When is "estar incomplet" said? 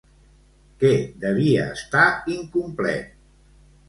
1.73-3.13